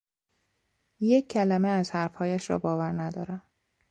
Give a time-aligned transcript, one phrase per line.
[0.99, 3.41] یک کلمه از حرفهایش را باور ندارم.